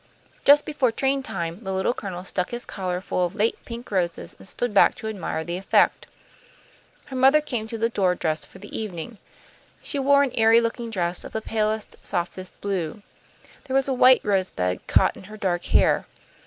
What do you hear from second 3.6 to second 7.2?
pink roses, and stood back to admire the effect. Her